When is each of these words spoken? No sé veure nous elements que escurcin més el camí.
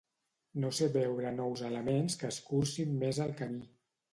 No 0.63 0.69
sé 0.77 0.87
veure 0.95 1.33
nous 1.35 1.63
elements 1.69 2.17
que 2.23 2.33
escurcin 2.37 2.99
més 3.05 3.21
el 3.27 3.37
camí. 3.45 3.63